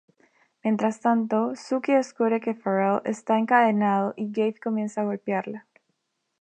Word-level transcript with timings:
Mientras 0.63 0.99
tanto, 0.99 1.55
Sookie 1.55 1.93
descubre 1.93 2.41
que 2.41 2.55
Farrell 2.55 3.03
está 3.05 3.37
encadenado 3.37 4.15
y 4.17 4.31
Gabe 4.31 4.55
comienza 4.59 5.01
a 5.01 5.03
golpearla. 5.03 5.67